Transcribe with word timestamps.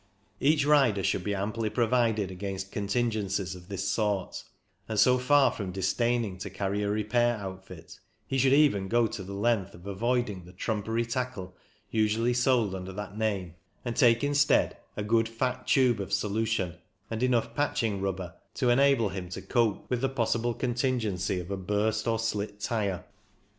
Each 0.39 0.65
rider 0.65 1.03
should 1.03 1.23
be 1.23 1.35
amply 1.35 1.69
pro 1.69 1.87
vided 1.87 2.31
against 2.31 2.71
contingencies 2.71 3.53
of 3.53 3.67
this 3.67 3.87
sort, 3.87 4.43
and 4.89 4.99
so 4.99 5.19
far 5.19 5.51
from 5.51 5.71
disdaining 5.71 6.39
to 6.39 6.49
carry 6.49 6.81
a 6.81 6.89
repair 6.89 7.37
outfit, 7.37 7.99
he 8.25 8.39
should 8.39 8.51
even 8.51 8.87
go 8.87 9.05
the 9.05 9.31
length 9.31 9.75
of 9.75 9.85
avoiding 9.85 10.43
the 10.43 10.53
trumpery 10.53 11.05
tackle 11.05 11.55
usually 11.91 12.33
sold 12.33 12.73
under 12.73 12.91
that 12.91 13.15
name, 13.15 13.53
and 13.85 13.95
take 13.95 14.23
instead 14.23 14.75
a 14.97 15.03
good, 15.03 15.29
fat 15.29 15.67
tube 15.67 15.99
of 15.99 16.11
solution, 16.11 16.77
and 17.11 17.21
enough 17.21 17.53
patching 17.53 18.01
rubber 18.01 18.33
to 18.55 18.71
enable 18.71 19.09
him 19.09 19.29
to 19.29 19.39
cope 19.43 19.87
with 19.87 20.01
the 20.01 20.09
possible 20.09 20.55
contingency 20.55 21.39
of 21.39 21.51
a 21.51 21.57
burst 21.57 22.07
or 22.07 22.17
slit 22.17 22.59
tyre. 22.59 23.05